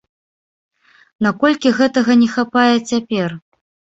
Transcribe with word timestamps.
Наколькі 1.25 1.75
гэтага 1.79 2.11
не 2.21 2.29
хапае 2.37 2.75
цяпер? 2.93 3.29